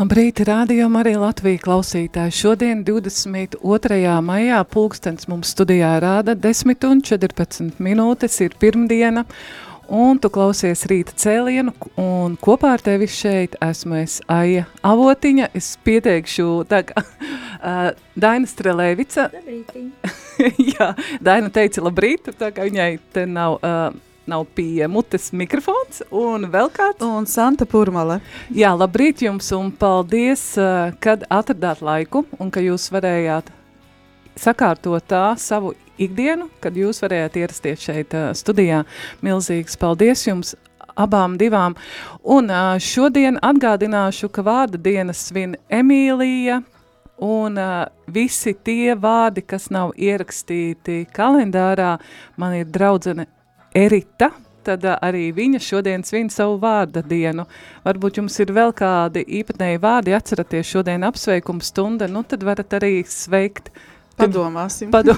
[0.00, 2.32] Labrīt, rādījumā arī Latvija klausītāji.
[2.32, 4.14] Šodien 22.
[4.24, 9.26] maijā pulkstens mums studijā rāda 10 un 14 minūtes, ir pirmdiena,
[9.92, 15.52] un tu klausies rīta cēlienu, un kopā ar tevi šeit esmu es Aija Avotiņa.
[15.52, 19.28] Es pieteikšu kā uh, Daina Strelēvica.
[20.72, 23.60] Jā, Daina teica labrīt, tā kā viņai te nav...
[23.60, 27.02] Uh, nav pie mutes mikrofons un vēl kāds.
[27.04, 28.20] Un Santa Purmale.
[28.54, 33.50] Jā, labrīt jums un paldies, eh, kad atradāt laiku un ka jūs varējāt
[34.38, 38.84] sakārtot tā savu ikdienu, kad jūs varējāt ierasties šeit eh, studijā.
[39.22, 40.54] Milzīgs paldies jums
[40.96, 41.76] abām divām.
[42.22, 46.62] Un eh, šodien atgādināšu, ka vārda dienas svin Emīlija,
[47.20, 51.98] un uh, visi tie vārdi, kas nav ierakstīti kalendārā,
[52.40, 53.26] man ir draudzene
[53.76, 54.32] Erita,
[54.66, 57.46] tad arī viņa šodien svin savu vārda dienu.
[57.84, 63.00] Varbūt jums ir vēl kādi īpatnēji vārdi, atceraties šodien apsveikuma stunda, nu tad varat arī
[63.06, 63.70] sveikt.
[64.18, 64.90] Padomāsim.
[64.92, 65.16] Padom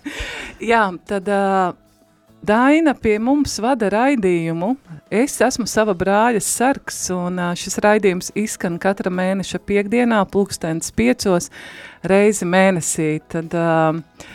[0.72, 1.74] Jā, tad uh,
[2.42, 4.72] Daina pie mums vada raidījumu.
[5.12, 11.50] Es esmu sava brāļa sargs, un uh, šis raidījums izskan katra mēneša piekdienā, pulkstens piecos
[12.06, 13.16] reizi mēnesī.
[13.34, 13.58] Tad...
[13.58, 14.30] Uh,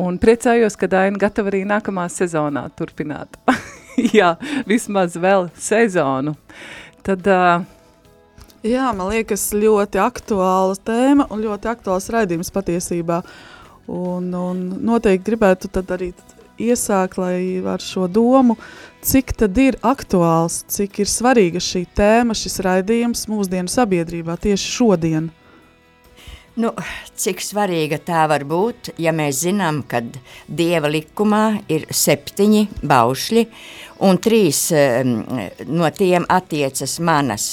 [0.00, 3.36] Un priecājos, ka Daina gatava arī nākamā sezonā turpināt.
[4.16, 4.34] Jā,
[4.68, 6.36] vismaz vēl sezonu.
[7.04, 7.64] Tad, uh,
[8.62, 13.18] Jā, man liekas, ļoti aktuāla tēma un ļoti aktuāls raidījums patiesībā.
[13.90, 16.12] Un, un noteikti gribētu arī
[16.62, 18.54] iesākt, ar šo domu,
[19.02, 25.32] cik tad ir aktuāls, cik ir svarīga šī tēma, šis raidījums mūsdienu sabiedrībā tieši šodien.
[26.60, 26.68] Nu,
[27.16, 30.02] cik svarīga tā var būt, ja mēs zinām, ka
[30.44, 33.44] Dieva likumā ir septiņi baušļi,
[34.04, 34.66] un trīs
[35.72, 37.46] no tiem attiecas manas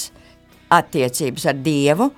[0.76, 2.10] attiecības ar Dievu,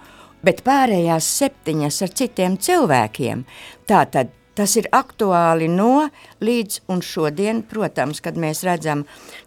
[0.41, 3.45] bet pārējās septiņas ar citiem cilvēkiem.
[3.85, 6.03] Tātad Tas ir aktuāli no
[6.45, 8.99] līdz un šodien, protams, kad mēs redzam,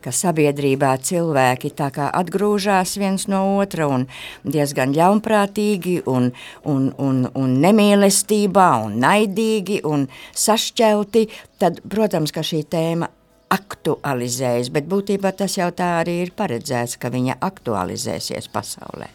[0.03, 4.09] ka sabiedrībā cilvēki tā kā atgrūžās viens no otra un
[4.43, 6.33] diezgan ļaunprātīgi un,
[6.67, 11.23] un, un, un nemīlestībā un naidīgi un sašķelti,
[11.63, 13.07] tad, protams, ka šī tēma
[13.55, 19.07] aktualizējas, bet būtībā tas jau tā arī ir paredzēts, ka viņa aktualizēsies pasaulē.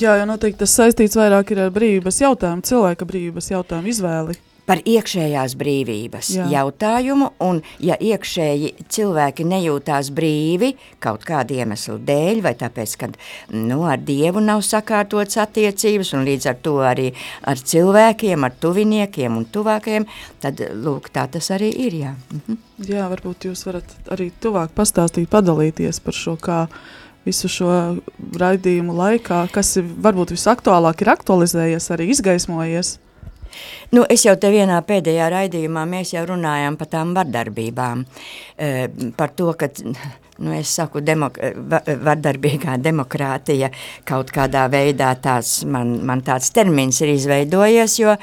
[0.00, 4.80] Jā, jo noteikti tas saistīts vairāk ir ar brīvības jautājumu, cilvēka brīvības jautājumu izvēli par
[4.86, 6.46] iekšējās brīvības Jā.
[6.52, 13.10] jautājumu, un ja iekšēji cilvēki nejūtās brīvi kaut kāda iemesla dēļ, vai tāpēc, ka
[13.56, 17.10] nu, ar Dievu nav sakārtotas attiecības, un līdz ar to arī
[17.48, 20.08] ar cilvēkiem, ar tuviniekiem un tuvākajiem,
[20.42, 22.16] tad, lūk, tā tas arī ir, jā.
[22.32, 22.60] Mhm.
[22.88, 26.64] Jā, varbūt jūs varat arī tuvāk pastāstīt, padalīties par šo, kā
[27.26, 27.70] visu šo
[28.40, 32.96] raidījumu laikā, kas ir varbūt visaktuālāk ir aktualizējies, arī izgaismojies.
[33.92, 38.04] Nu, es jau te vienā pēdējā raidījumā mēs jau runājām par tām vardarbībām,
[39.18, 39.68] par to, ka,
[40.38, 41.38] nu, es saku, demok
[42.06, 43.72] vardarbīgā demokrātija
[44.08, 48.16] kaut kādā veidā tās, man, man tāds termins ir izveidojies, jo,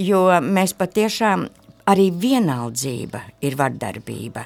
[0.00, 1.48] jo mēs patiešām
[1.90, 4.44] arī vienaldzība ir vardarbība,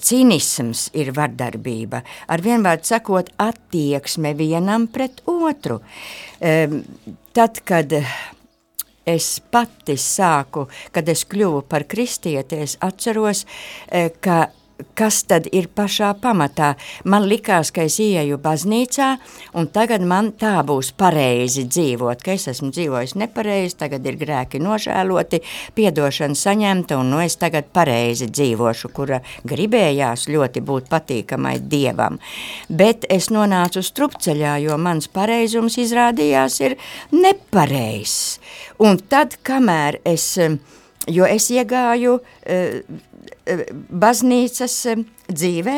[0.00, 5.80] cinisms ir vardarbība, ar vienvārdu sakot attieksme vienam pret otru.
[7.34, 7.94] Tad, kad
[9.06, 13.44] es pati sāku, kad es kļuvu par kristieti, es atceros,
[13.88, 14.48] eh, ka
[14.98, 16.74] kas tad ir pašā pamatā.
[17.06, 19.08] Man likās, ka es ieju baznīcā,
[19.58, 24.60] un tagad man tā būs pareizi dzīvot, ka es esmu dzīvojis nepareizi, tagad ir grēki
[24.62, 25.42] nožēloti,
[25.78, 32.18] piedošana saņemta, un nu es tagad pareizi dzīvošu, kura gribējās ļoti būt patīkamai Dievam.
[32.68, 36.78] Bet es nonācu strupceļā, jo mans pareizums izrādījās ir
[37.14, 38.38] nepareizs.
[38.82, 40.32] Un tad, kamēr es,
[41.10, 42.80] jo es iegāju eh,
[43.44, 45.76] baznīcas eh, dzīvē,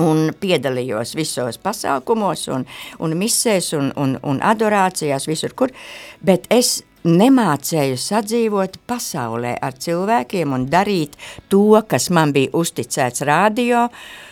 [0.00, 2.64] un piedalījos visos pasākumos un,
[3.02, 5.74] un misēs un, un, un adorācijās visur, kur,
[6.22, 11.16] bet es nemācēju sadzīvot pasaulē ar cilvēkiem un darīt
[11.48, 14.29] to, kas man bija uzticēts radio, uh,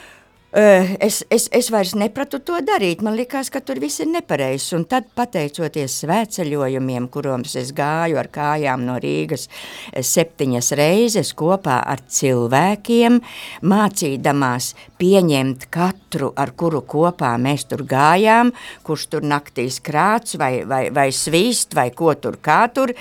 [0.50, 3.02] Es, es, es vairs nepratu to darīt.
[3.04, 4.70] Man liekas, ka tur viss ir nepareizs.
[4.72, 9.44] Un tad, pateicoties svētceļojumiem, kuros es gāju ar kājām no Rīgas
[9.92, 13.20] septiņas reizes kopā ar cilvēkiem,
[13.68, 18.54] mācīdamās pieņemt katru, ar kuru kopā mēs tur gājām,
[18.88, 22.96] kurš tur naktīs krāts vai, vai, vai svīst vai ko tur kā tur,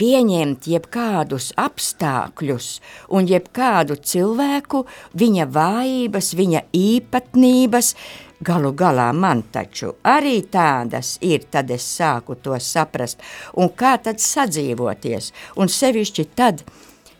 [0.00, 2.68] pieņemt jebkādus apstākļus
[3.14, 7.92] un jebkādu cilvēku, viņa vājības, viņa īpatnības,
[8.44, 13.22] galu galā man taču arī tādas ir, tad es sāku to saprast,
[13.54, 16.64] un kā tad sadzīvoties, un sevišķi tad,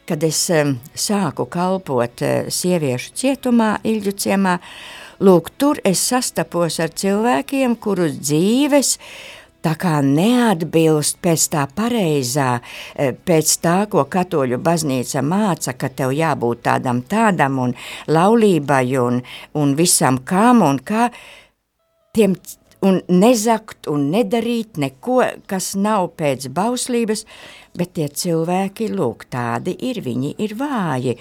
[0.04, 4.58] kad es um, sāku kalpot uh, sieviešu cietumā, Ilģu ciemā,
[5.24, 12.60] lūk, tur es sastapos ar cilvēkiem, kurus dzīves, uh, tā kā neatbilst pēc tā pareizā,
[12.96, 17.74] eh, pēc tā, ko katoļu baznīca māca, ka tev jābūt tādam tādam un
[18.08, 19.22] laulībai un,
[19.54, 21.10] un visam kam un kā,
[22.12, 22.36] tiem
[22.84, 27.24] un nezakt un nedarīt neko, kas nav pēc bauslības,
[27.78, 31.16] bet tie cilvēki, lūk, tādi ir, viņi ir vāji.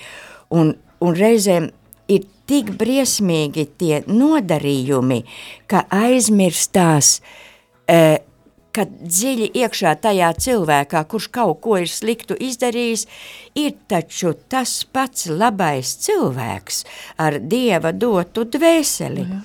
[0.60, 1.70] Un, un reizēm
[2.12, 5.24] ir tik briesmīgi tie nodarījumi,
[5.72, 7.16] ka aizmirstās
[7.88, 8.20] e,
[8.74, 13.06] ka dziļi iekšā tajā cilvēkā, kurš kaut ko ir sliktu izdarījis,
[13.60, 16.84] ir taču tas pats labais cilvēks
[17.22, 19.28] ar Dieva dotu dvēseli.
[19.30, 19.42] Ja.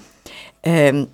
[0.68, 1.06] Um,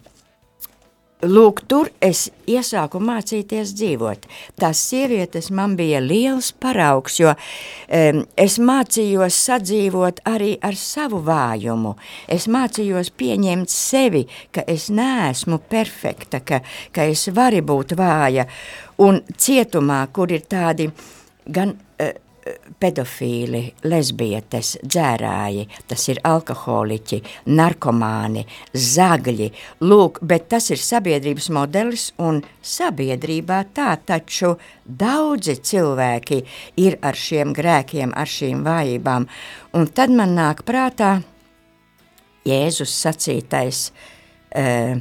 [1.24, 4.26] Lūk, tur es iesāku mācīties dzīvot.
[4.60, 11.94] Tās sievietes man bija liels paraugs, jo um, es mācījos sadzīvot arī ar savu vājumu.
[12.28, 16.60] Es mācījos pieņemt sevi, ka es neesmu perfekta, ka,
[16.92, 18.44] ka es varu būt vāja.
[19.04, 20.90] Un cietumā, kur ir tādi
[21.46, 22.12] gan uh,
[22.80, 27.20] pedofīli, lesbietes, dzērāji, tas ir alkoholiķi,
[27.56, 29.48] narkomāni, zagļi.
[29.84, 34.54] Lūk, bet tas ir sabiedrības modelis un sabiedrībā tā taču
[34.84, 36.42] daudzi cilvēki
[36.84, 39.28] ir ar šiem grēkiem, ar šīm vājībām.
[39.74, 41.16] Un tad man nāk prātā
[42.44, 44.98] Jēzus sacītais uh,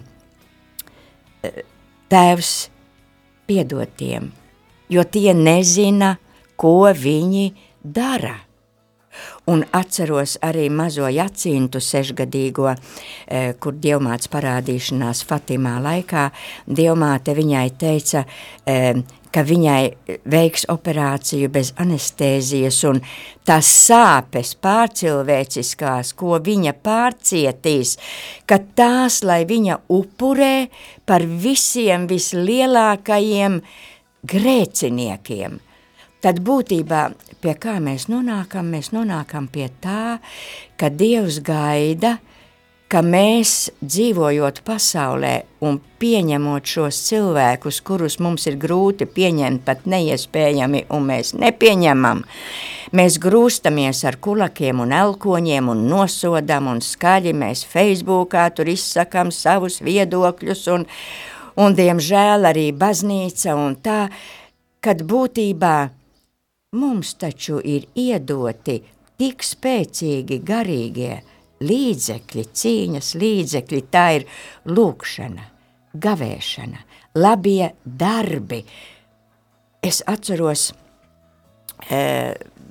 [2.07, 2.53] tēvs
[3.49, 4.29] piedod tiem,
[4.87, 6.15] jo tie nezina,
[6.57, 7.51] ko viņi
[7.83, 8.39] dara.
[9.45, 12.71] Un atceros arī mazo jacintu sešgadīgo,
[13.27, 16.29] e, kur dievmāts parādīšanās Fatimā laikā.
[16.65, 18.23] Dievmāte viņai teica,
[18.65, 18.93] e,
[19.33, 19.81] ka viņai
[20.29, 23.01] veiks operāciju bez anestēzijas un
[23.45, 27.97] tās sāpes pārcilvēciskās, ko viņa pārcietīs,
[28.45, 30.69] ka tās, lai viņa upurē
[31.05, 33.61] par visiem vislielākajiem
[34.23, 35.59] grēciniekiem–
[36.23, 37.07] tad būtībā
[37.43, 40.19] pie kā mēs nonākam, mēs nonākam pie tā,
[40.79, 42.17] ka Dievs gaida,
[42.93, 45.33] ka mēs dzīvojot pasaulē
[45.65, 52.21] un pieņemot šos cilvēkus, kurus mums ir grūti pieņemt, pat neiespējami, un mēs nepieņemam,
[52.93, 59.79] mēs grūstamies ar kulakiem un elkoņiem un nosodam un skaļi mēs Facebookā tur izsakam savus
[59.81, 60.85] viedokļus un,
[61.65, 64.05] un diemžēl arī baznīca un tā,
[64.85, 65.75] kad būtībā
[66.73, 68.79] Mums taču ir iedoti
[69.21, 71.19] tik spēcīgi garīgie
[71.63, 74.25] līdzekļi, cīņas līdzekļi, tā ir
[74.69, 75.45] lūkšana,
[75.93, 76.81] gavēšana,
[77.19, 78.63] labie darbi.
[79.83, 80.71] Es atceros,
[81.91, 82.01] e,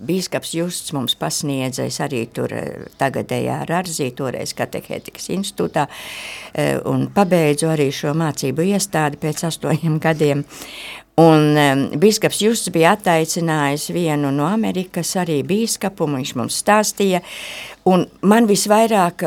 [0.03, 2.63] Bīskaps Justs mums pasniedza, es arī tur e,
[2.99, 10.43] tagadējā Rarzī, toreiz katehētikas institūtā, e, un pabeidzu arī šo mācību iestādi pēc astoņiem gadiem.
[11.21, 17.21] Un um, bīskaps Justs bija attaicinājis vienu no Amerikas arī bīskapu, viņš mums stāstīja,
[17.93, 19.27] un man visvairāk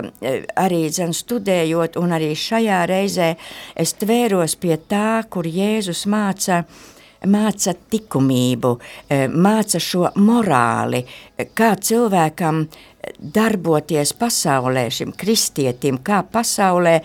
[0.57, 3.29] arī dzen studējot, un arī šajā reizē
[3.77, 6.63] es tvēros pie tā, kur Jēzus māca,
[7.29, 8.73] māca tikumību,
[9.37, 11.03] māca šo morāli,
[11.53, 12.65] kā cilvēkam
[13.19, 16.97] darboties pasaulē, šim kristietim, kā pasaulē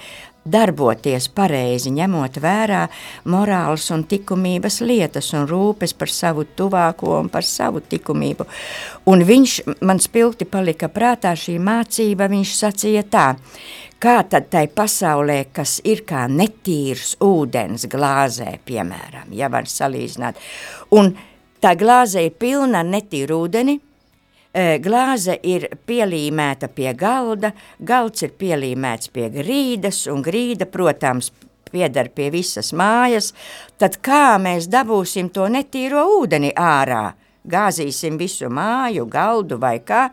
[0.45, 2.85] darboties pareizi, ņemot vērā
[3.31, 8.47] morāls un likumības lietas un rūpes par savu tuvāko un par savu likumību.
[9.13, 13.27] Un viņš man spilgti palika prātā šī mācība, viņš sacīja tā,
[14.01, 20.41] kā tad tai pasaulē, kas ir kā netīrs ūdens glāzē, piemēram, ja var salīdzināt,
[20.97, 21.13] un
[21.61, 23.77] tā glāze ir pilna netīru ūdeni,
[24.55, 31.31] glāze ir pielīmēta pie galda, galds ir pielīmēts pie grīdas, un grīda, protams,
[31.71, 33.33] piedar pie visas mājas,
[33.79, 37.13] tad kā mēs dabūsim to netīro ūdeni ārā?
[37.51, 40.09] Gāzīsim visu māju, galdu vai kā?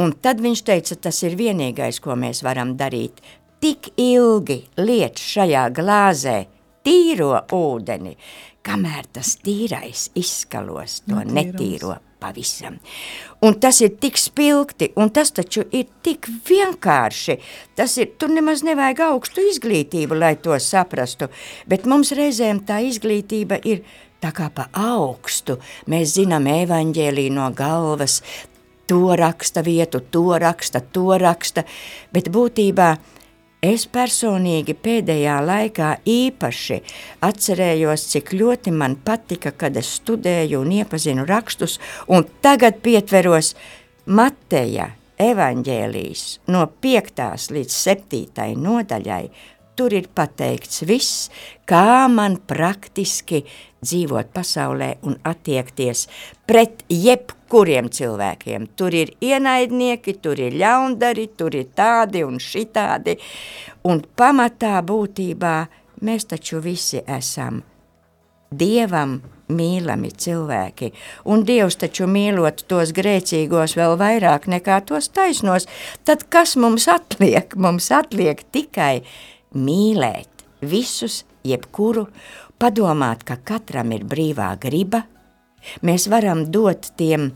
[0.00, 3.20] Un tad viņš teica, tas ir vienīgais, ko mēs varam darīt.
[3.60, 6.36] Tik ilgi liet šajā glāzē
[6.86, 8.14] tīro ūdeni,
[8.64, 11.34] kamēr tas tīrais izskalos to Netīros.
[11.34, 12.76] netīro pavisam.
[13.44, 17.38] Un tas ir tik spilgti, un tas taču ir tik vienkārši.
[17.78, 21.30] Tas ir, tur nemaz nevajag augstu izglītību, lai to saprastu,
[21.70, 23.84] bet mums reizēm tā izglītība ir
[24.20, 25.58] tā kā pa augstu.
[25.88, 28.20] Mēs zinām evaņģēlī no galvas,
[28.90, 31.64] to raksta vietu, to raksta, to raksta,
[32.12, 32.90] bet būtībā
[33.60, 36.78] Es personīgi pēdējā laikā īpaši
[37.26, 41.76] atcerējos, cik ļoti man patika, kad es studēju un iepazinu rakstus,
[42.08, 43.52] un tagad pietveros
[44.08, 47.22] Mateja evaņģēlijas no 5.
[47.52, 48.48] līdz 7.
[48.56, 49.24] nodaļai.
[49.80, 51.30] Tur ir pateikts viss,
[51.64, 53.38] kā man praktiski
[53.80, 56.02] dzīvot pasaulē un attiekties
[56.44, 58.66] pret jebkuriem cilvēkiem.
[58.76, 63.16] Tur ir ienaidnieki, tur ir ļaundari, tur ir tādi un šitādi,
[63.88, 65.56] un pamatā būtībā
[66.04, 67.62] mēs taču visi esam
[68.50, 70.92] Dievam mīlami cilvēki,
[71.30, 75.70] un Dievs taču mīlot tos grēcīgos vēl vairāk nekā tos taisnos,
[76.04, 77.54] tad kas mums atliek?
[77.56, 79.06] Mums atliek tikai
[79.54, 82.06] mīlēt visus, jebkuru,
[82.60, 85.04] padomāt, ka katram ir brīvā griba,
[85.82, 87.30] mēs varam dot tiem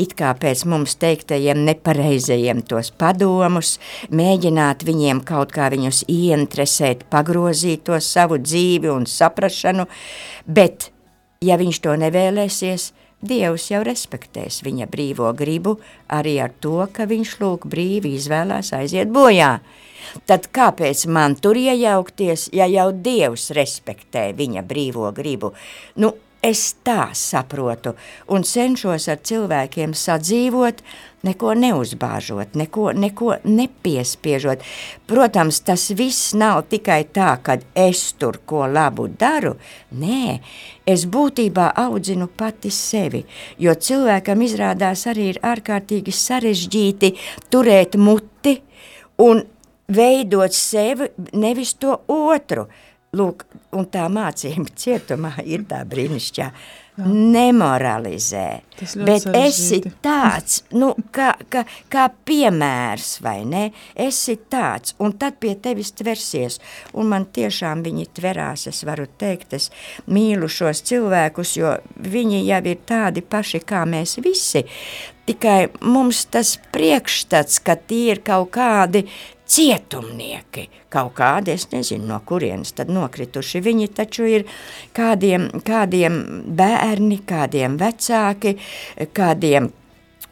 [0.00, 3.74] it kā pēc mums teiktajiem nepareizajiem tos padomus,
[4.14, 9.86] mēģināt viņiem kaut kā viņus ieinteresēt, pagrozīt to savu dzīvi un saprašanu,
[10.46, 10.90] bet,
[11.44, 15.74] ja viņš to nevēlēsies, Dievs jau respektēs viņa brīvo gribu
[16.08, 19.58] arī ar to, ka viņš lūk brīvi izvēlās aiziet bojā.
[20.26, 25.54] Tad kāpēc man tur iejaukties, ja jau Dievs respektē viņa brīvo gribu?
[26.00, 27.94] Nu, es tā saprotu
[28.32, 30.80] un cenšos ar cilvēkiem sadzīvot,
[31.26, 34.64] neko neuzbāžot, neko, neko nepiespiežot.
[35.10, 39.56] Protams, tas viss nav tikai tā, kad es tur ko labu daru.
[40.00, 40.38] Nē,
[40.88, 43.24] es būtībā audzinu pati sevi,
[43.60, 47.14] jo cilvēkam izrādās arī ir ārkārtīgi sarežģīti
[47.52, 48.60] turēt muti
[49.20, 49.44] un
[49.96, 52.68] veidot sevi, nevis to otru.
[53.10, 53.42] Lūk,
[53.74, 56.46] un tā mācība cietumā ir tā brīnišķā.
[57.00, 58.46] Nemoralizē,
[58.78, 59.40] bet sarežģīti.
[59.40, 63.62] esi tāds, nu, kā, kā, kā piemērs, vai ne?
[63.96, 66.58] Esi tāds, un tad pie tevis tversies,
[66.92, 69.70] un man tiešām viņi tverās, es varu teikt, es
[70.10, 71.72] mīlu šos cilvēkus, jo
[72.04, 74.66] viņi jau ir tādi paši kā mēs visi,
[75.30, 79.06] tikai mums tas priekšstats, ka tie ir kaut kādi
[79.50, 83.62] cietumnieki, kaut kādi, es nezinu, no kurienes tad nokrituši.
[83.64, 84.46] Viņi taču ir
[84.96, 86.22] kādiem, kādiem
[86.56, 88.56] bērni, kādiem vecāki,
[89.16, 89.70] kādiem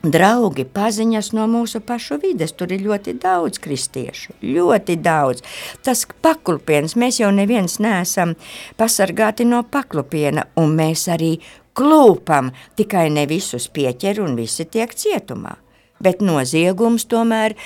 [0.03, 2.55] draugi, paziņas no mūsu pašu vides.
[2.55, 5.43] Tur ir ļoti daudz kristiešu, ļoti daudz.
[5.83, 8.37] Tas paklupiens, mēs jau neviens neesam
[8.79, 11.37] pasargāti no paklupiena, un mēs arī
[11.79, 15.59] klūpam, tikai ne visus pieķer un visi tiek cietumā.
[16.03, 17.57] Bet noziegums tomēr,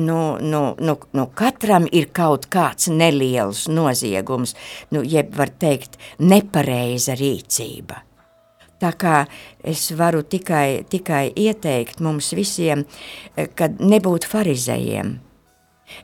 [0.00, 4.54] nu, nu, nu, nu katram ir kaut kāds neliels noziegums,
[4.94, 8.00] nu, jeb var teikt, nepareiza rīcība.
[8.82, 9.18] Tā kā
[9.62, 12.86] es varu tikai, tikai ieteikt mums visiem,
[13.36, 15.12] eh, kad nebūt farizējiem,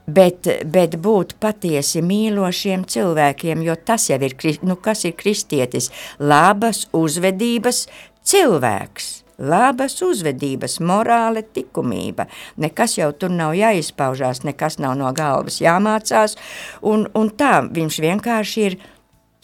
[0.07, 5.91] bet, bet būt patiesi mīlošiem cilvēkiem, jo tas jau ir, nu, kas ir kristietis,
[6.21, 7.87] labas uzvedības
[8.23, 12.27] cilvēks labas uzvedības, morāle, likumība.
[12.61, 16.37] Nekas jau tur nav jāizpaužās, nekas nav no galvas jāmācās,
[16.83, 18.79] un, un tā viņš vienkārši ir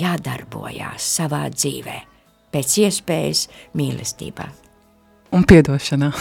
[0.03, 2.01] jādarbojās savā dzīvē,
[2.55, 3.47] pēc iespējas
[3.79, 4.49] mīlestībā.
[5.35, 6.13] Un piedošanā.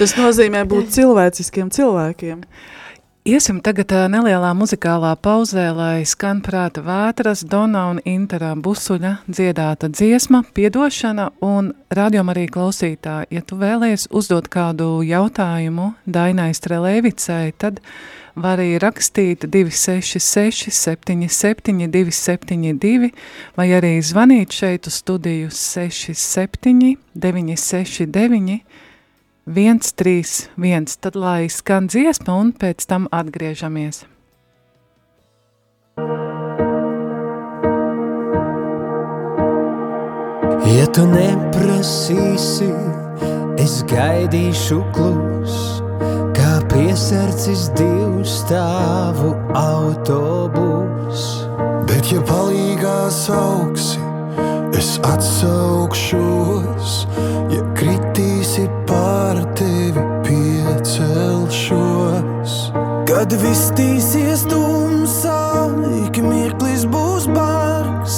[0.00, 2.44] Tas nozīmē būt cilvēciskiem cilvēkiem.
[3.20, 10.40] Iesim tagad nelielā muzikālā pauzē, lai skan prāta vētras, Dona un Intera Busuļa dziedāta dziesma,
[10.56, 13.28] piedošana un radiom arī klausītāji.
[13.36, 17.84] Ja tu vēlies uzdot kādu jautājumu Dainai Strelēvicai, tad
[18.40, 23.12] var arī rakstīt 266 77 272
[23.60, 28.62] vai arī zvanīt šeit uz studiju 67 969
[29.46, 34.04] 1, 3, 1, tad lai skan dziesma un pēc tam atgriežamies.
[40.70, 42.68] Ja tu neprasīsi,
[43.56, 45.56] es gaidīšu klus,
[46.36, 51.24] kā piesarcis divu stāvu autobus.
[51.88, 54.04] Bet ja palīgā sauksi,
[54.76, 56.92] es atsaukšos,
[57.56, 58.68] ja kritīsi
[63.20, 65.68] Kad viss tīsies tumsā,
[66.06, 68.14] ik mirklis būs bargs,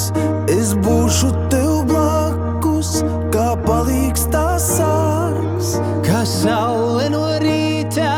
[0.46, 2.92] es būšu tev blakus,
[3.34, 5.74] kā palīgs tās sārgs.
[6.06, 8.14] Kā saule no rīta,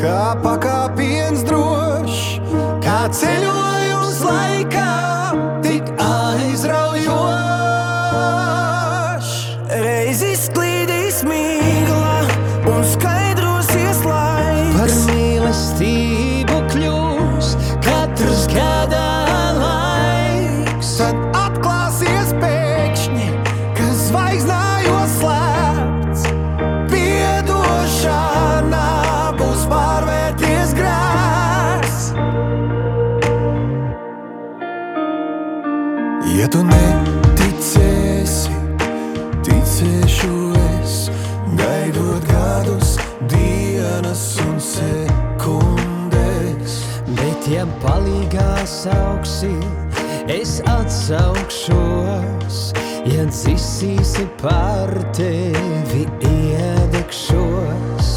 [0.00, 2.38] kā pakāpiens drošs,
[2.80, 3.43] kā ceļojums
[42.64, 42.96] gadus,
[43.28, 46.12] dienas un sekundes.
[47.06, 49.52] Bet, ja palīgā sauksi,
[50.28, 52.56] es atsaukšos,
[53.10, 58.08] ja dzisīsi par tevi iedegšos.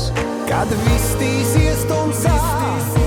[0.48, 2.38] Kad viss tīsies tumsā,
[2.96, 3.07] tik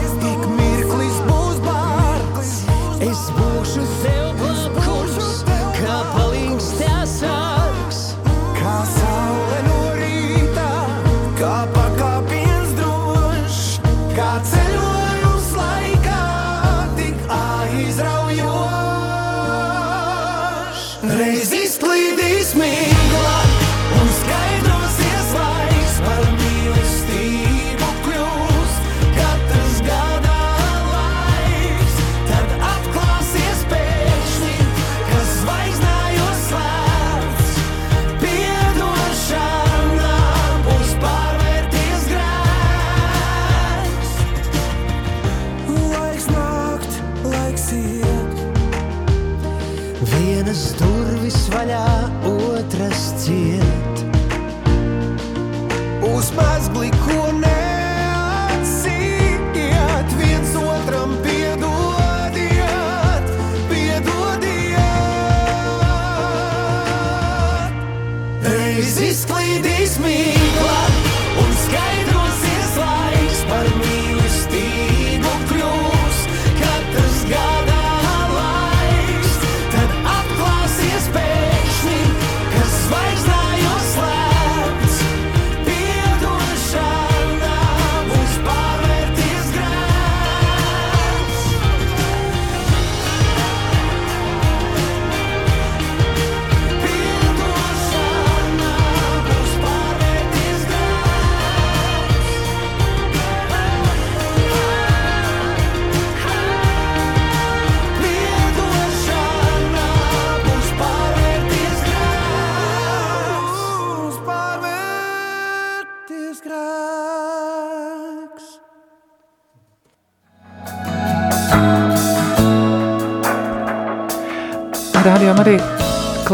[56.20, 56.99] Uz mezgli,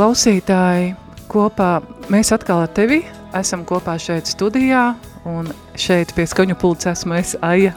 [0.06, 0.92] klausītāji
[1.26, 1.80] kopā.
[2.14, 3.00] Mēs atkal ar tevi
[3.34, 4.92] esam kopā šeit studijā,
[5.26, 7.72] un šeit pie skaņu pults esmu es Aija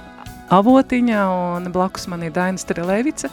[0.53, 1.23] Avotiņa,
[1.55, 3.31] un blakus man ir Daina Strelēvica,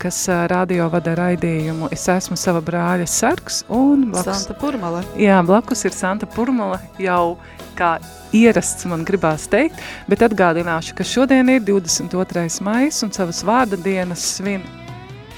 [0.00, 1.90] kas radio vada raidījumu.
[1.92, 5.04] Es esmu sava brāļa sargs, un blakus, Santa Purmale.
[5.20, 7.36] jā, blakus ir Santa Purmala jau
[7.76, 7.98] kā
[8.32, 9.76] ierasts man gribās teikt,
[10.08, 12.48] bet atgādināšu, ka šodien ir 22.
[12.64, 14.64] maijs un savas vārda dienas svin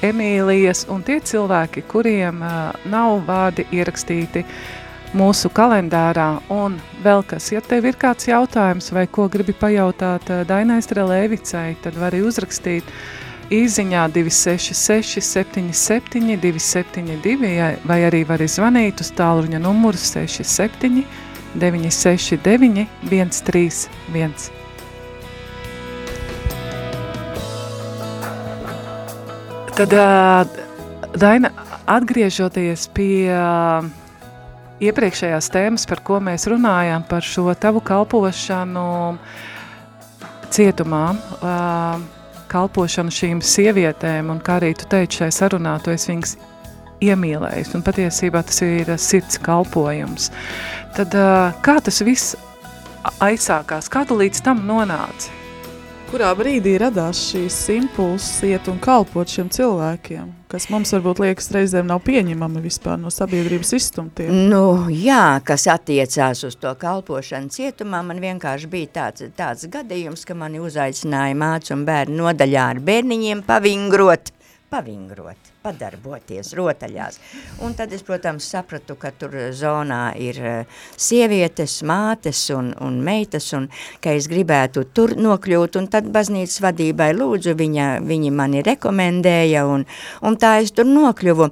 [0.07, 4.45] Emīlijas un tie cilvēki, kuriem uh, nav vārdi ierakstīti
[5.17, 6.41] mūsu kalendārā.
[6.55, 11.75] Un vēl kas, ja tev ir kāds jautājums vai ko gribi pajautāt uh, Dainai Strelēvicai,
[11.85, 12.89] tad vari uzrakstīt
[13.51, 21.05] īziņā 266 77 272 ja- vai arī vari zvanīt uz tālruņa numuru 67
[21.59, 24.60] 969 131.
[29.77, 29.95] Tad,
[31.17, 31.51] Daina,
[31.91, 33.31] atgriežoties pie
[34.81, 38.85] iepriekšējās tēmas, par ko mēs runājām, par šo tavu kalpošanu
[40.51, 41.05] cietumā,
[42.51, 46.37] kalpošanu šīm sievietēm, un kā arī tu teici šai sarunā, tu esi viņas
[47.11, 50.31] iemīlējis, un patiesībā tas ir sirds kalpojums.
[50.97, 51.15] Tad
[51.65, 52.37] kā tas viss
[53.25, 55.40] aizsākās, kā tu līdz tam nonāci?
[56.11, 61.87] Kurā brīdī radās šīs impulses iet un kalpot šiem cilvēkiem, kas mums varbūt liekas reizēm
[61.87, 64.33] nav pieņemami vispār no sabiedrības izstumtiem?
[64.51, 70.35] Nu, jā, kas attiecās uz to kalpošanu cietumā, man vienkārši bija tāds, tāds gadījums, ka
[70.35, 74.35] mani uzaicināja mācu un bērnu nodaļā ar bērniņiem pavingrot,
[74.75, 77.19] pavingrot padarboties rotaļās.
[77.65, 83.51] Un tad es, protams, sapratu, ka tur zonā ir eh, sievietes, mātes un, un meitas,
[83.57, 83.69] un
[84.03, 89.87] ka es gribētu tur nokļūt, un tad baznīcas vadībai lūdzu, viņa, viņi mani rekomendēja, un,
[90.25, 91.51] un tā es tur nokļuvu.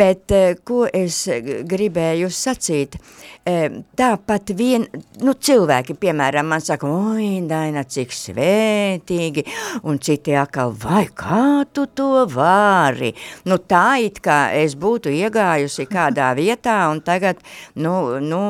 [0.00, 1.24] Bet, eh, ko es
[1.68, 4.84] gribēju sacīt, eh, tāpat vien,
[5.22, 9.44] nu, cilvēki, piemēram, man saka, oi, Daina, cik svētīgi,
[9.86, 13.12] un citi akal, vai kā tu to vari?
[13.46, 17.38] Nu, tā it kā es būtu iegājusi kādā vietā un tagad,
[17.78, 18.42] nu, nu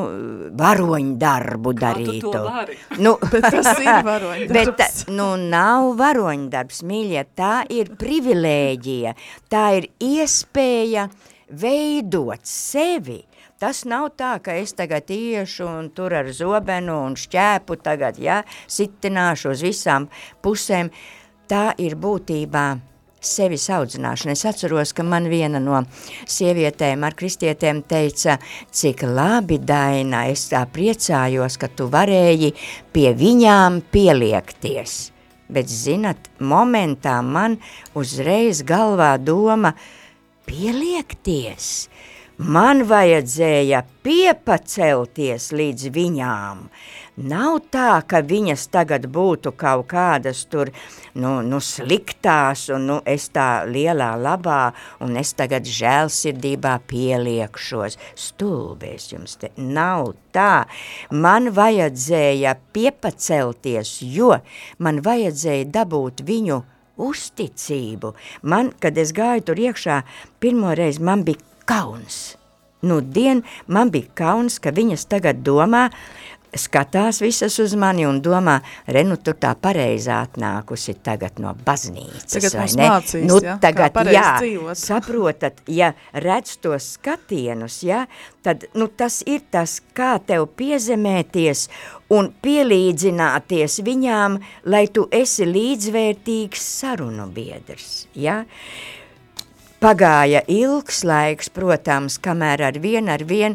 [0.56, 2.32] varoņu darbu darītu.
[2.32, 2.80] Kā tu?
[3.04, 4.80] Nu, Bet tas ir varoņdarbs.
[4.80, 9.16] Bet, nu, nav varoņdarbs, mīļie, tā ir privilēģija,
[9.52, 11.10] tā ir iespēja
[11.52, 13.20] veidot sevi.
[13.56, 18.42] Tas nav tā, ka es tagad iešu un tur ar zobenu un šķēpu tagad, ja,
[18.68, 20.10] sitināšu uz visām
[20.44, 20.90] pusēm.
[21.48, 22.66] Tā ir būtībā
[23.24, 24.34] sevis audzināšana.
[24.36, 25.80] Es atceros, ka man viena no
[26.28, 28.36] sievietēm ar kristietēm teica,
[28.68, 32.52] cik labi, Daina, es tā priecājos, ka tu varēji
[32.92, 34.98] pie viņām pieliekties.
[35.48, 37.56] Bet, zinat, momentā man
[37.96, 39.72] uzreiz galvā doma
[40.44, 41.86] pieliekties.
[42.36, 46.58] Man vajadzēja piepacelties līdz viņām.
[47.16, 50.68] Nav tā, ka viņas tagad būtu kaut kādas tur,
[51.16, 57.96] nu, nu sliktās, un nu, es tā lielā labā, un es tagad žēlsirdībā pieliekšos.
[58.26, 60.68] Stulbēs jums te nav tā.
[61.08, 64.34] Man vajadzēja piepacelties, jo
[64.76, 66.62] man vajadzēja dabūt viņu
[67.00, 68.12] uzticību.
[68.44, 70.02] Man, kad es gāju tur iekšā,
[70.36, 72.36] pirmoreiz man bija kauns.
[72.86, 75.88] Nu, dien man bija kauns, ka viņas tagad domā,
[76.56, 82.28] skatās visas uz mani un domā, re, nu tu tā pareizā atnākusi tagad no baznīcas,
[82.32, 82.88] Tagad vai ne?
[82.90, 84.80] mācīs, nu, ja, tagad, pareizi jā, dzīvot.
[84.88, 88.04] saprotat, ja redz tos skatienus, ja,
[88.46, 91.66] tad, nu, tas ir tas, kā tev piezemēties
[92.16, 94.38] un pielīdzināties viņām,
[94.72, 98.42] lai tu esi līdzvērtīgs sarunu biedrs, ja?
[99.86, 103.54] Pagāja ilgs laiks, protams, kamēr ar vienu, ar vienu,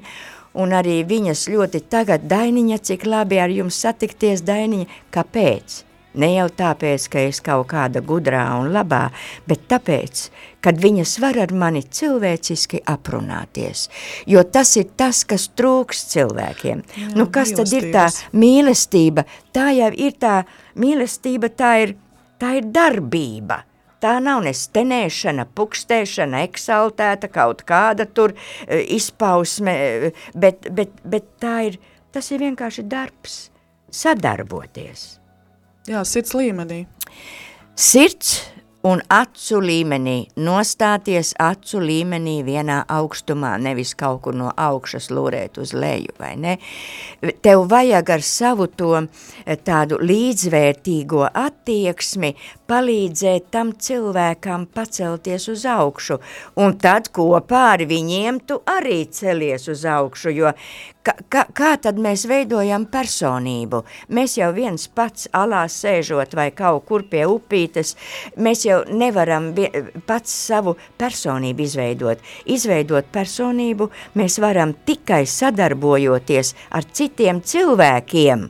[0.56, 5.82] un arī viņas ļoti tagad, Dainiņa, cik labi ar jums satikties, Dainiņa, kāpēc?
[6.24, 9.10] Ne jau tāpēc, ka es kaut kāda gudrā un labā,
[9.44, 10.22] bet tāpēc,
[10.64, 13.90] kad viņas var ar mani cilvēciski aprunāties,
[14.24, 16.86] jo tas ir tas, kas trūks cilvēkiem.
[16.96, 19.28] Jā, nu, kas tad ir tā mīlestība?
[19.52, 20.38] Tā jau ir tā
[20.80, 21.94] mīlestība, tā ir,
[22.40, 23.66] tā ir darbība.
[24.02, 31.28] Tā nav ne stenēšana, pukstēšana, eksaltēta kaut kāda tur e, izpausme, e, bet, bet, bet
[31.42, 31.78] tā ir,
[32.14, 33.44] tas ir vienkārši darbs,
[33.94, 35.06] sadarboties.
[35.90, 36.84] Jā, sirds līmenī.
[37.78, 38.40] Sirds
[38.88, 45.74] un acu līmenī, nostāties acu līmenī vienā augstumā, nevis kaut kur no augšas lūrēt uz
[45.78, 46.58] leju, vai ne?
[47.46, 52.34] Tev vajag ar savu to eh, tādu līdzvērtīgo attieksmi
[52.72, 56.22] palīdzēt tam cilvēkam pacelties uz augšu,
[56.64, 60.54] un tad kopā ar viņiem tu arī celies uz augšu, jo
[61.04, 63.84] kā, kā, kā tad mēs veidojam personību?
[64.16, 67.96] Mēs jau viens pats alā sēžot vai kaut kur pie upītes,
[68.38, 69.52] mēs jau nevaram
[70.08, 72.24] pats savu personību izveidot.
[72.56, 78.50] Izveidot personību mēs varam tikai sadarbojoties ar citiem cilvēkiem.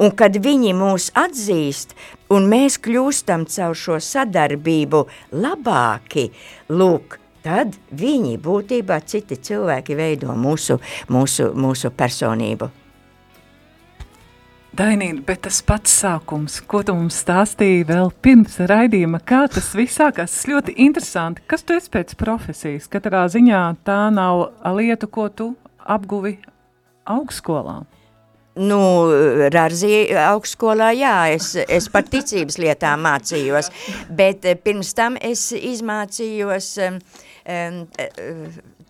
[0.00, 1.96] Un kad viņi mūs atzīst,
[2.32, 5.02] un mēs kļūstam caur šo sadarbību
[5.36, 6.30] labāki,
[6.72, 10.78] lūk, tad viņi būtībā citi cilvēki veido mūsu,
[11.12, 12.70] mūsu, mūsu personību.
[14.72, 19.98] Dainīna, bet tas pats sākums, ko tu mums stāstīji vēl pirms raidījuma, kā tas viss
[20.00, 21.44] sākās, tas ļoti interesanti.
[21.44, 22.88] Kas tu esi pēc profesijas?
[22.88, 24.46] Katrā ziņā tā nav
[24.78, 26.38] lieta, ko tu apguvi
[27.04, 27.82] augstskolā.
[28.60, 28.78] Nu,
[29.48, 33.70] Rārzī augstskolā, jā, es, es par ticības lietām mācījos,
[34.12, 36.98] bet eh, pirms tam es izmācījos, um,
[37.48, 37.82] um,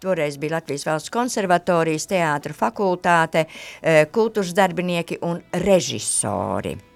[0.02, 6.91] toreiz bija Latvijas valsts konservatorijas, teātra fakultāte, uh, kultūras darbinieki un režisori.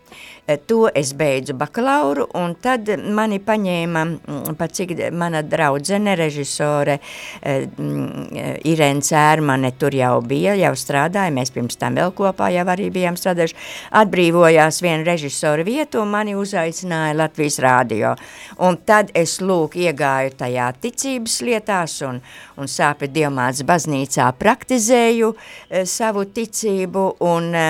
[0.46, 7.00] E, to es beidzu bakalauru, un tad mani paņēma, mm, pat cik mana draudzene, režisore
[7.42, 12.62] e, mm, Irēna Cērmane tur jau bija, jau strādāja, mēs pirms tam vēl kopā jau
[12.70, 13.58] arī bijām strādājuši,
[13.98, 18.14] atbrīvojās viena režisora vietu, un mani uzaicināja Latvijas rādio.
[18.62, 22.22] Un tad es lūk iegāju tajā ticības lietās un,
[22.54, 27.68] un sāpju dievmāts baznīcā praktizēju e, savu ticību un e,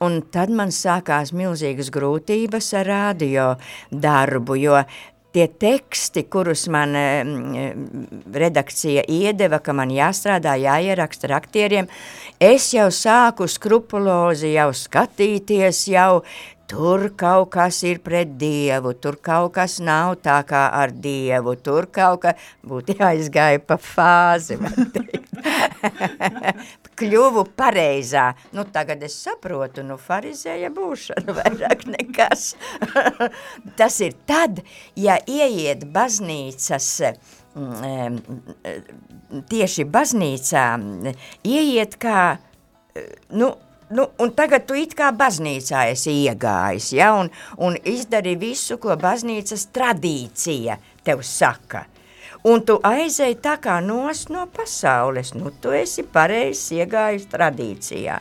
[0.00, 3.48] Un tad man sākās milzīgas grūtības ar radio
[3.92, 4.78] darbu, jo
[5.34, 11.90] tie teksti, kurus man mm, redakcija iedeva, ka man jāstrādā, jāieraksta ar aktieriem,
[12.40, 16.22] es jau sāku skrupulozi jau skatīties, jau
[16.70, 21.86] tur kaut kas ir pret Dievu, tur kaut kas nav tā kā ar Dievu, tur
[21.90, 22.34] kaut kā
[22.66, 24.58] būtu jāizgāja pa fāzi,
[27.00, 28.26] Kļuvu pareizā.
[28.52, 32.50] Nu, tagad es saprotu, nu, farizēja būšana vairāk nekas.
[33.78, 34.60] Tas ir tad,
[35.00, 36.90] ja ieiet baznīcas,
[37.56, 38.20] mm,
[39.48, 40.66] tieši baznīcā,
[41.48, 42.20] ieiet kā,
[43.32, 43.54] nu,
[43.90, 48.96] nu, un tagad tu it kā baznīcā esi iegājis, ja, un, un izdari visu, ko
[48.98, 51.86] baznīcas tradīcija tev saka.
[52.48, 58.16] Un tu aizēji tā kā nost no pasaules, nu tu esi pareizs iegājis tradīcijā.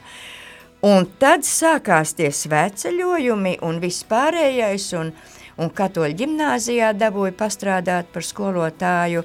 [0.89, 5.13] Un tad sākās tie svētceļojumi un vispārējais, un,
[5.59, 9.23] un katoļu ģimnāzijā dabūja pastrādāt par skolotāju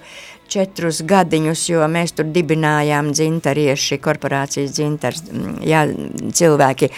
[0.48, 5.84] četrus gadiņus, jo mēs tur dibinājām dzintarieši, korporācijas dzintars, mm, jā,
[6.40, 6.90] cilvēki.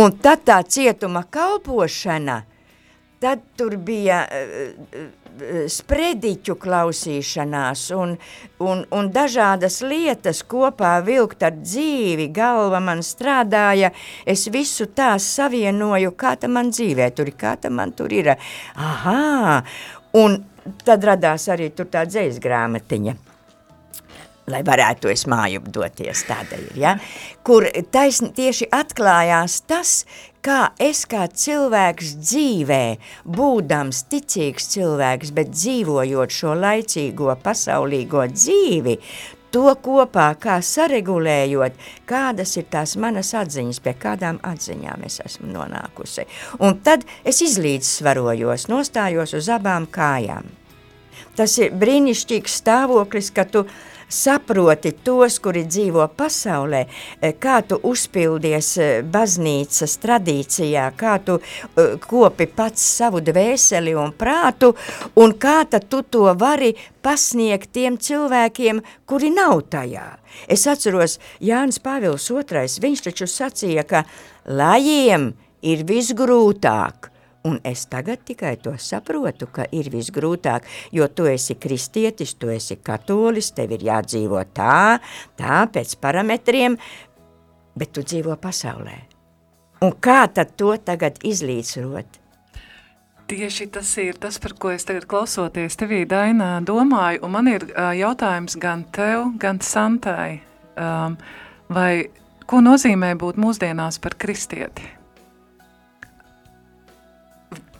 [0.00, 2.42] Un tad tā cietuma kalpošana,
[3.22, 5.10] tad tur bija uh,
[5.70, 8.14] sprediķu klausīšanās un,
[8.62, 13.92] un, un dažādas lietas kopā vilkt ar dzīvi, galva man strādāja,
[14.26, 18.34] es visu tā savienoju, kā ta man dzīvē tur ir, kā ta man tur ir.
[18.76, 19.62] Aha,
[20.18, 20.40] un
[20.86, 23.18] tad radās arī tur tā dzējas grāmatiņa
[24.50, 26.96] lai varētu es māju doties, tāda ir, ja?
[27.46, 29.92] kur taisn, tieši atklājās tas,
[30.42, 32.82] kā es kā cilvēks dzīvē,
[33.38, 38.98] būdams ticīgs cilvēks, bet dzīvojot šo laicīgo pasaulīgo dzīvi,
[39.52, 41.76] to kopā, kā saregulējot,
[42.08, 46.26] kādas ir tās manas atziņas, pie kādām atziņām es esmu nonākusi.
[46.64, 50.61] Un tad es izlīdzsvarojos, nostājos uz abām kājām.
[51.38, 53.64] Tas ir brīnišķīgs stāvoklis, ka tu
[54.12, 61.86] saproti tos, kuri dzīvo pasaulē, e, kā tu uzpildies e, baznīcas tradīcijā, kā tu e,
[62.02, 64.74] kopi pats savu dvēseli un prātu,
[65.16, 70.04] un kā tad tu to vari pasniegt tiem cilvēkiem, kuri nav tajā.
[70.48, 74.04] Es atceros, Jānis Pāvils II, viņš taču sacīja, ka
[74.44, 75.32] lajiem
[75.64, 77.11] ir visgrūtāk,
[77.44, 82.76] Un es tagad tikai to saprotu, ka ir visgrūtāk, jo tu esi kristietis, tu esi
[82.78, 85.00] katolis, tev ir jādzīvo tā,
[85.38, 86.78] tā pēc parametriem,
[87.74, 88.94] bet tu dzīvo pasaulē.
[89.82, 92.22] Un kā tad to tagad izlīdzrot?
[93.32, 97.66] Tieši tas ir tas, par ko es tagad klausoties tevī, Dainā, domāju, un man ir
[97.72, 100.42] uh, jautājums gan tev, gan Santai,
[100.78, 101.18] um,
[101.72, 102.06] vai
[102.46, 105.01] ko nozīmē būt mūsdienās par kristieti?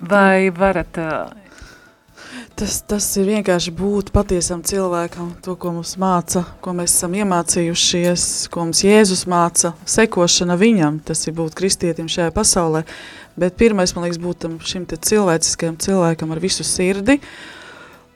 [0.02, 0.98] Vai varat...
[2.56, 8.24] Tas, tas ir vienkārši būt patiesam cilvēkam, to, ko mums māca, ko mēs esam iemācījušies,
[8.52, 12.84] ko mums Jēzus māca, sekošana viņam, tas ir būt kristietim šajā pasaulē.
[13.40, 17.18] Bet pirmais, man liekas, būt šim te cilvēciskajam cilvēkam ar visu sirdi,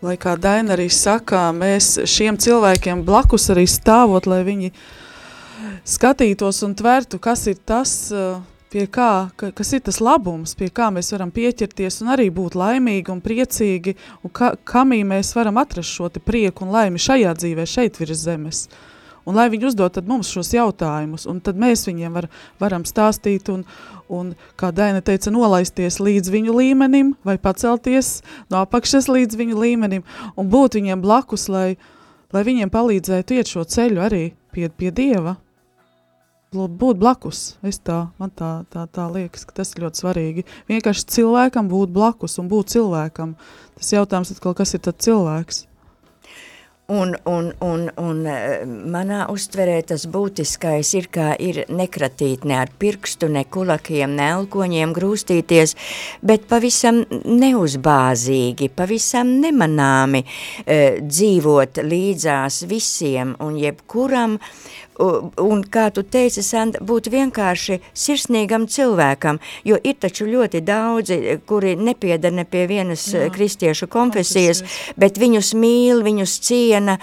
[0.05, 4.72] lai kā Daina arī saka, mēs šiem cilvēkiem blakus arī stāvot, lai viņi
[5.96, 10.68] skatītos un tvertu, kas ir tas, uh, pie kā, ka, kas ir tas labums, pie
[10.74, 15.61] kā mēs varam pieķerties un arī būt laimīgi un priecīgi, un ka, kamī mēs varam
[15.62, 18.66] atrast šo prieku un laimi šajā dzīvē, šeit virs zemes.
[19.26, 22.29] Un lai viņi uzdod mums šos jautājumus, un tad mēs viņiem var,
[22.62, 23.64] varam stāstīt un,
[24.07, 30.07] un, kā Daina teica, nolaisties līdz viņu līmenim vai pacelties no apakšas līdz viņu līmenim
[30.38, 31.74] un būt viņiem blakus, lai,
[32.31, 34.24] lai viņiem palīdzētu iet šo ceļu arī
[34.55, 35.35] pie, pie Dieva
[36.54, 37.56] būt blakus.
[37.66, 40.46] Es tā, man tā, tā, tā liekas, ka tas ir ļoti svarīgi.
[40.68, 43.37] Vienkārši cilvēkam būt blakus un būt cilvēkam.
[43.76, 45.66] Tas jautājums atkal, kas ir tad cilvēks?
[46.88, 52.70] Un, un, un, un eh, manā uztverē tas būtiskais ir, kā ir nekratīt ne ar
[52.78, 55.74] pirkstu, ne kulakiem, ne elkoņiem grūstīties,
[56.22, 64.38] bet pavisam neuzbāzīgi, pavisam nemanāmi e, dzīvot līdzās visiem un jebkuram,
[64.98, 71.76] un kā tu teici, Sanda, būt vienkārši sirsnīgam cilvēkam, jo ir taču ļoti daudzi, kuri
[71.76, 76.98] nepiedar ne pie vienas Jā, kristiešu konfesijas, konfesijas, bet viņus mīl, viņus ciena,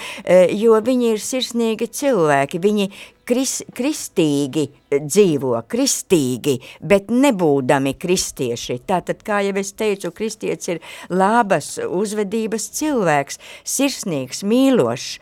[0.52, 2.90] jo viņi ir sirsnīgi cilvēki, viņi
[3.28, 8.80] kris, kristīgi dzīvo, kristīgi, bet nebūdami kristieši.
[8.90, 10.82] Tātad, kā jau es teicu, kristietis ir
[11.14, 13.42] labas uzvedības cilvēks,
[13.76, 15.20] sirsnīgs, mīlošs,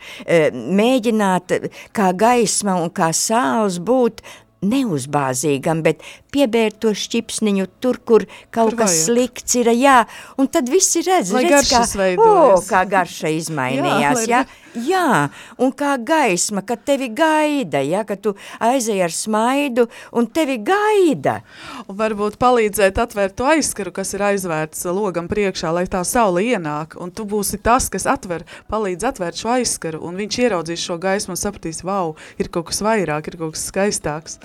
[0.52, 1.58] mēģināt
[1.96, 4.24] kā gaisma un kā sāls būt
[4.62, 6.02] neuzbāzīgam, bet
[6.34, 9.06] piebērt to šķipsniņu tur, kur kaut kur kas vajag.
[9.08, 9.96] slikts ir, jā,
[10.38, 11.82] un tad visi redz, lai redz kā,
[12.22, 18.34] o, kā garša izmainījās, jā, jā, un kā gaisma, ka tevi gaida, jā, ka tu
[18.62, 21.40] aizej ar smaidu, un tevi gaida.
[21.86, 26.96] Un varbūt palīdzēt atvērt to aizskaru, kas ir aizvērts logam priekšā, lai tā saule ienāk,
[27.00, 31.36] un tu būsi tas, kas atver, palīdz atvērt šo aizskaru, un viņš ieraudzīs šo gaismu
[31.36, 34.40] un sapratīs, vau, ir kaut kas vairāk, ir kaut kas skaistāks.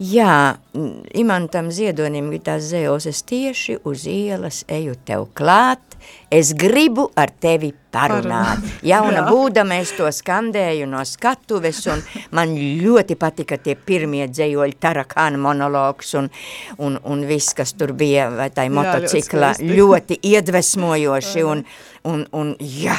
[0.00, 0.56] Jā,
[1.14, 5.84] imantam ziedonim gitās zējos, es tieši uz ielas eju tev klāt,
[6.32, 8.64] es gribu ar tevi parunāt.
[8.90, 9.26] Jauna Jā.
[9.28, 12.02] būdama es to skandēju no skatuves, un
[12.34, 16.32] man ļoti patika tie pirmie dzējoļi tarakāna monologs un,
[16.82, 21.64] un, un viss, kas tur bija, vai tai motociklā, ļoti, ļoti iedvesmojoši, un,
[22.10, 22.96] un, un jā,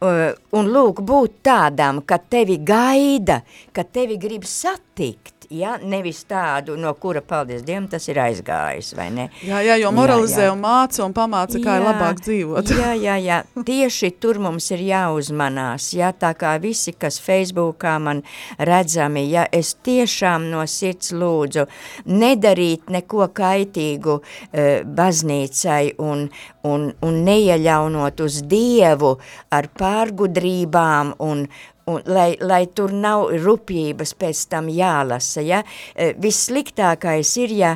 [0.00, 3.40] un lūk, būt tādām, ka tevi gaida,
[3.72, 9.08] ka tevi grib satikt, ja, nevis tādu, no kura, paldies Dievam, tas ir aizgājis, vai
[9.10, 9.26] ne?
[9.42, 10.52] Jā, jā, jo moralizē jā, jā.
[10.54, 12.70] un māca un pamāca, kā jā, ir labāk dzīvot.
[12.78, 18.22] Jā, jā, jā, tieši tur mums ir jāuzmanās, jā, tā kā visi, kas Facebookā man
[18.58, 21.66] redzami, ja es tiešām no sirds lūdzu
[22.06, 26.28] nedarīt neko kaitīgu uh, baznīcai un,
[26.62, 29.16] un, un neieļaunot uz Dievu
[29.50, 31.44] ar pārgudrībām un,
[31.90, 35.64] un lai, lai tur nav rupjības pēc tam jālasa, ja?
[35.94, 37.74] E, vissliktākais ir, ja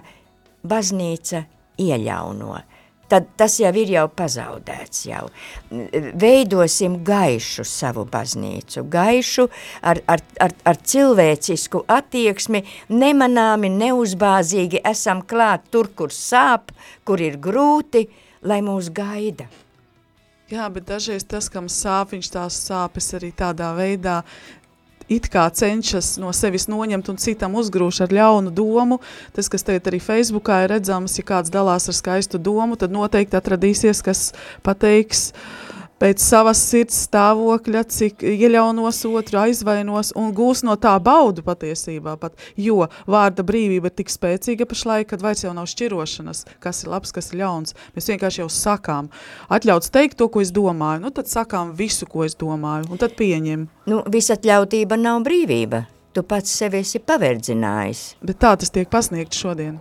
[0.65, 1.45] baznīca
[1.81, 2.61] ieļauno.
[3.09, 5.27] Tad tas jau ir jau pazaudēts jau.
[6.21, 9.45] Veidosim gaišu savu baznīcu, gaišu
[9.85, 16.73] ar, ar, ar, ar cilvēcisku attieksmi, nemanāmi, neuzbāzīgi esam klāt tur, kur sāp,
[17.05, 18.07] kur ir grūti,
[18.49, 19.51] lai mūs gaida.
[20.53, 24.21] Jā, bet dažreiz tas, kam sāp, viņš tās sāpes arī tādā veidā
[25.09, 29.01] it kā cenšas no sevis noņemt un citam uzgrūš ar ļaunu domu.
[29.37, 33.41] Tas, kas tagad arī Facebookā ir redzams, ja kāds dalās ar skaistu domu, tad noteikti
[33.41, 34.31] atradīsies, kas
[34.65, 35.64] pateiks, uh,
[36.05, 42.37] pēc savas sirds stāvokļa, cik ieļaunos otru, aizvainos un gūs no tā baudu patiesībā pat,
[42.61, 47.15] jo vārda brīvība ir tik spēcīga pašlaik, kad vairs jau nav šķirošanas, kas ir labs,
[47.15, 47.77] kas ir ļauns.
[47.97, 49.09] Mēs vienkārši jau sakām,
[49.49, 53.17] atļauts teikt to, ko es domāju, nu tad sakām visu, ko es domāju, un tad
[53.17, 53.65] pieņem.
[53.89, 55.87] Nu, visatļautība nav brīvība.
[56.15, 58.05] Tu pats sevi esi paverdzinājis.
[58.23, 59.81] Bet tā tas tiek pasniegts šodien.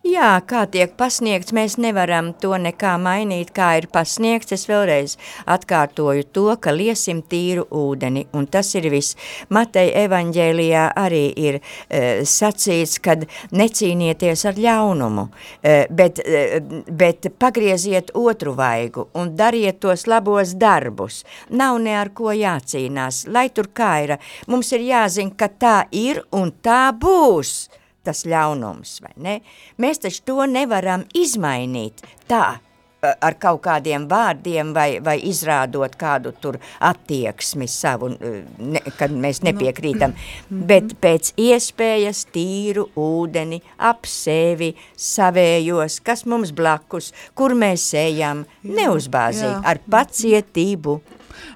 [0.00, 4.54] Jā, kā tiek pasniegts, mēs nevaram to nekā mainīt, kā ir pasniegts.
[4.56, 9.18] Es vēlreiz atkārtoju to, ka liesim tīru ūdeni, un tas ir viss.
[9.52, 15.26] Mateja evaņģēlijā arī ir e, sacīts, kad necīnieties ar ļaunumu,
[15.60, 21.26] e, bet, e, bet pagrieziet otru vaigu un dariet tos labos darbus.
[21.52, 24.16] Nav ne ar ko jācīnās, lai tur kā ir.
[24.48, 27.68] Mums ir jāzina, ka tā ir un tā būs
[28.06, 29.36] tas ļaunums, vai ne?
[29.80, 32.58] Mēs taču to nevaram izmainīt tā,
[33.00, 39.50] ar kaut kādiem vārdiem vai, vai izrādot kādu tur attieksmi savu, ne, kad mēs nu,
[39.50, 40.62] nepiekrītam, nu.
[40.70, 43.60] bet pēc iespējas tīru ūdeni
[43.90, 51.00] ap sevi, savējos, kas mums blakus, kur mēs ejam, neuzbāzīt, ar pacietību.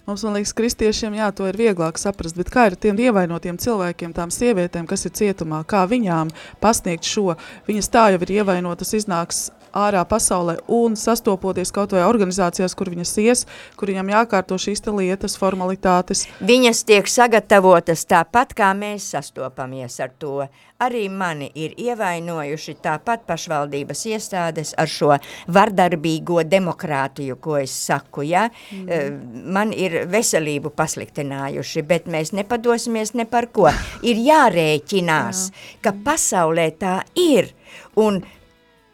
[0.07, 4.15] Mums, man liekas, kristiešiem, jā, to ir vieglāk saprast, bet kā ir tiem ievainotiem cilvēkiem,
[4.17, 6.33] tām sievietēm, kas ir cietumā, kā viņām
[6.63, 7.35] pasniegt šo,
[7.69, 13.15] viņas tā jau ir ievainotas, iznāks ārā pasaulē un sastopoties kaut vai organizācijās, kur viņas
[13.25, 13.45] ies,
[13.79, 16.27] kur viņam jākārto šīs lietas, formalitātes.
[16.45, 20.45] Viņas tiek sagatavotas tāpat, kā mēs sastopamies ar to.
[20.85, 25.15] Arī mani ir ievainojuši tāpat pašvaldības iestādes ar šo
[25.55, 28.49] vardarbīgo demokrātiju, ko es saku, ja?
[28.75, 29.21] Mm.
[29.55, 33.71] Man ir veselību pasliktinājuši, bet mēs nepadosimies ne par ko.
[34.03, 35.79] Ir jārēķinās, Jā.
[35.87, 37.55] ka pasaulē tā ir,
[37.97, 38.21] un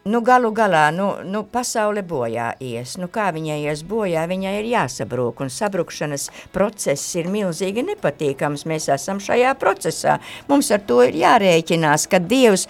[0.01, 2.95] Nu, galu galā, nu, nu, pasaule bojā ies.
[2.97, 6.23] Nu, kā viņai ies bojā, viņai ir jāsabrūk, un sabrukšanas
[6.55, 8.63] process ir milzīgi nepatīkams.
[8.65, 10.15] Mēs esam šajā procesā.
[10.49, 12.65] Mums ar to ir jārēķinās, ka Dievs,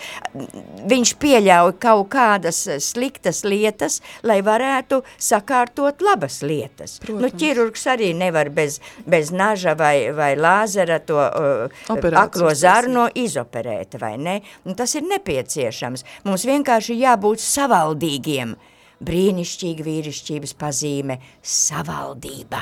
[0.91, 6.97] viņš pieļauj kaut kādas sliktas lietas, lai varētu sakārtot labas lietas.
[6.99, 7.23] Nu, Protams.
[7.23, 13.07] Nu, ķirurgs arī nevar bez, bez naža vai, vai lāzera to uh, Operācijas aklo zarno
[13.15, 14.37] izoperēt, vai ne?
[14.67, 16.03] Un tas ir nepieciešams.
[16.27, 18.55] Mums vienkārši jābūt savaldīgiem.
[19.01, 22.59] Brīnišķīga vīrišķības pazīme– savaldība,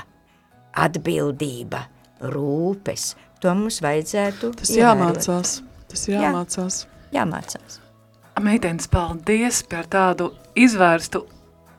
[0.80, 1.82] atbildība,
[2.22, 3.16] rūpes.
[3.44, 4.80] To mums vajadzētu Tas ievērot.
[4.84, 5.52] jāmācās.
[5.90, 6.80] Tas jāmācās.
[7.16, 7.80] Jāmācās.
[8.40, 11.26] Meitenes, paldies par tādu izvērstu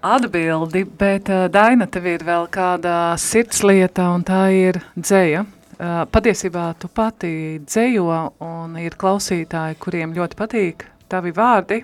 [0.04, 5.46] atbildi, bet uh, Daina, tev ir vēl kāda sirdslieta, un tā ir dzēja.
[5.80, 11.80] Uh, patiesībā tu pati dzējo, un ir klausītāji, kuriem ļoti patīk tavi vārdi.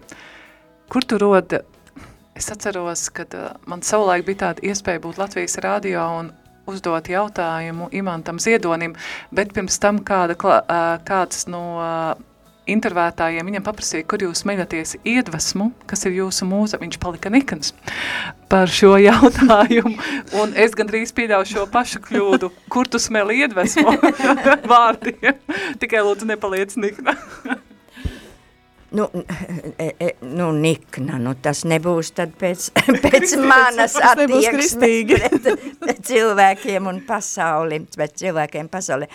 [0.89, 1.59] Kur tu rod?
[2.37, 6.30] Es atceros, uh, man savulaik bija tāda iespēja būt Latvijas radio un
[6.66, 8.97] uzdot jautājumu Imantam Ziedonim,
[9.34, 10.34] bet pirms tam kāda,
[11.07, 11.62] kāds no
[12.66, 17.72] intervētājiem viņam paprasīja, kur jūs meļaties iedvesmu, kas ir jūsu mūza, viņš palika nikans
[18.51, 19.95] par šo jautājumu,
[20.43, 23.97] un es gandrīz pieļauju šo pašu kļūdu, kur tu smeli iedvesmu?
[24.72, 25.39] Vārdiem,
[25.82, 27.16] tikai lūdzu nepaliec nikna.
[28.91, 29.11] Nu,
[29.78, 32.68] e, e, nu, nikna, nu, tas nebūs tad pēc,
[33.05, 39.09] pēc manas attieksmes pret, cilvēkiem un pasauli, pret cilvēkiem pasauli.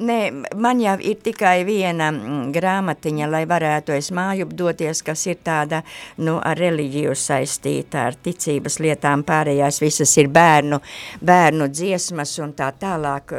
[0.00, 0.18] Nē,
[0.56, 5.82] man jau ir tikai viena mm, grāmatiņa, lai varētu es māju doties, kas ir tāda,
[6.24, 10.80] nu, ar reliģiju saistīta, ar ticības lietām, pārējās visas ir bērnu,
[11.20, 13.36] bērnu dziesmas un tā tālāk,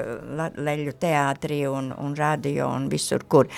[0.60, 3.50] leļu teātri un, un radio un visur kur.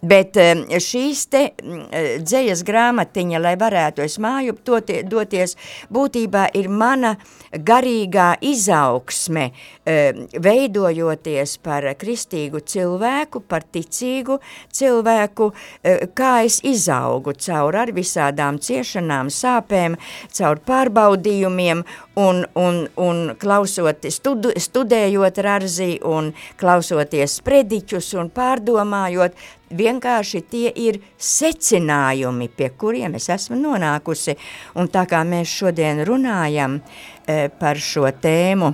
[0.00, 1.79] Bet em, šīs te mm,
[2.22, 5.56] dzējas grāmatiņa, lai varētu es māju dotie, doties,
[5.92, 7.16] būtībā ir mana
[7.52, 9.50] garīgā izaugsme,
[9.84, 14.38] em, veidojoties par kristīgu cilvēku, par ticīgu
[14.72, 15.52] cilvēku,
[15.82, 19.96] eh, kā es izaugu caur ar visādām ciešanām, sāpēm,
[20.32, 21.84] caur pārbaudījumiem
[22.16, 29.32] un, un, un klausot, studu, studējot rarzī un klausoties prediķus un pārdomājot,
[29.70, 34.36] vienkārši tie ir secinājumi, pie kuriem es esmu nonākusi.
[34.80, 38.72] Un tā kā mēs šodien runājam e, par šo tēmu,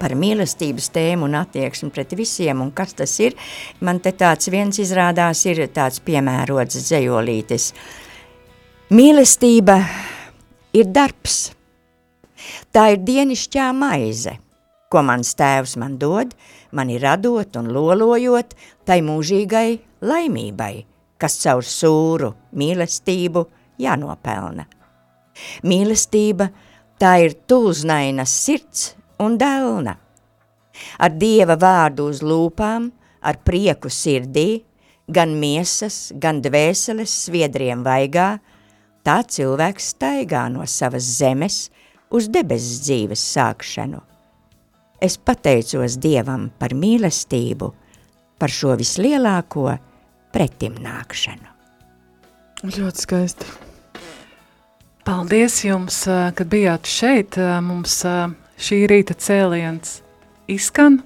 [0.00, 3.36] par mīlestības tēmu un attieksmi pret visiem, un kas tas ir,
[3.80, 7.72] man te tāds viens izrādās ir tāds piemērots dzējolītis.
[8.90, 9.80] Mīlestība
[10.74, 11.50] ir darbs,
[12.74, 14.38] tā ir dienišķā maize,
[14.90, 16.34] ko mans tēvs man dod,
[16.74, 20.74] mani radot un lolojot tai mūžīgai laimībai,
[21.20, 23.44] kas caur sūru mīlestību
[23.80, 24.66] jānopelna.
[25.64, 26.50] Mīlestība
[27.00, 28.90] tā ir tūznainas sirds
[29.22, 29.96] un delna.
[30.98, 34.62] Ar Dieva vārdu uz lūpām, ar prieku sirdī,
[35.10, 38.38] gan miesas, gan dvēseles sviedriem vaigā,
[39.04, 41.66] tā cilvēks staigā no savas zemes
[42.10, 44.09] uz debesis dzīves sākšanu.
[45.00, 47.70] Es pateicos Dievam par mīlestību,
[48.36, 49.70] par šo vislielāko
[50.34, 51.48] pretimnākšanu.
[52.68, 53.48] Ļoti skaisti.
[55.08, 57.40] Paldies jums, ā, kad bijāt šeit.
[57.64, 58.02] Mums
[58.60, 60.02] šī rīta cēliens
[60.52, 61.00] izskan.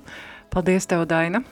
[0.51, 1.45] Paldies tev, Daina.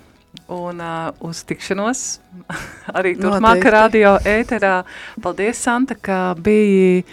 [0.53, 2.03] Un uh, uz tikšanos
[2.99, 4.80] arī turpmāk radio ēterā.
[5.22, 7.05] Paldies, Santa, ka biji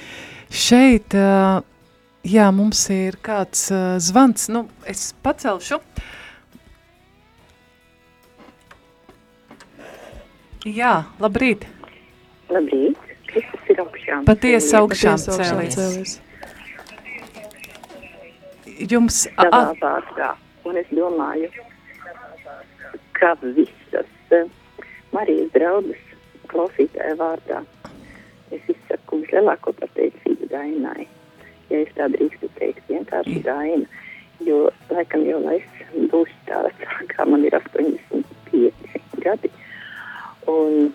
[0.49, 1.13] šeit.
[1.13, 1.61] Uh,
[2.23, 4.49] jā, mums ir kāds uh, zvans.
[4.51, 5.79] Nu, es pacelšu.
[10.67, 11.63] Jā, labrīt.
[12.51, 12.97] Labrīt,
[13.29, 14.25] Kristus ir augšām.
[14.27, 16.17] Patiesi augšām cēlies.
[18.89, 20.33] Jums Savā a- vārdā.
[20.67, 21.49] Un es domāju,
[23.15, 24.45] ka visas eh,
[25.15, 26.03] Marijas draudzes
[26.51, 27.63] klausītāja vārdā
[28.55, 31.07] es izsaku vislielāko pateicību Dainai.
[31.69, 34.05] Ja es tā drīkstu teikt, vienkārši Daina.
[34.45, 35.65] Jo, laikam jau, es
[36.11, 39.51] būšu tā vecākā, man ir 85 gadi.
[40.49, 40.89] Un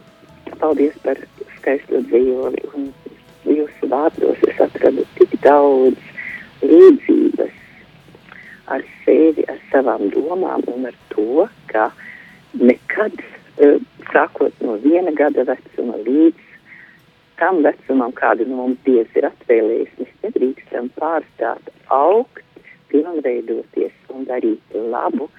[0.58, 1.20] paldies par
[1.58, 2.64] skaisto dzīvoli.
[2.74, 2.88] Un
[3.44, 6.00] jūsu vārdos es atradu tik daudz
[6.64, 7.60] līdzības
[8.74, 11.90] ar sevi, ar savām domām un ar to, ka
[12.56, 13.20] nekad,
[13.58, 13.78] eh,
[14.10, 16.53] sākot no viena gada vecuma līdz
[17.40, 22.42] tam vecumam, kādu no mums Dievs ir atvēlējis, mēs nedrīkstam pārstāt augt,
[22.92, 25.30] pilnveidoties un darīt labu,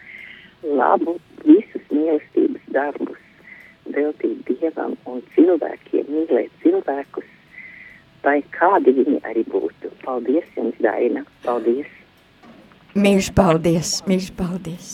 [0.64, 3.22] labu visus mīlestības darbus,
[3.96, 7.32] veltīt Dievam un cilvēkiem, mīlēt cilvēkus
[8.26, 9.92] lai kādi viņi arī būtu.
[10.04, 11.26] Paldies jums, Daina.
[11.46, 11.92] Paldies.
[12.96, 14.94] Mīļš paldies, mīļš paldies.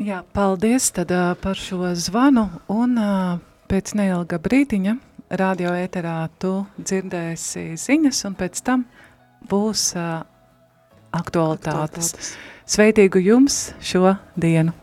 [0.00, 2.46] Jā, paldies tad, uh, par šo zvanu.
[2.72, 3.36] Un uh,
[3.68, 4.96] pēc neilga brīdiņa
[5.36, 8.86] radio ēterā tu dzirdēsi ziņas, un pēc tam
[9.52, 10.22] būs uh,
[11.12, 12.14] aktualitātes.
[12.14, 12.36] aktualitātes.
[12.70, 14.79] Sveitīgu jums šo dienu!